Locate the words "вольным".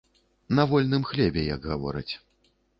0.71-1.05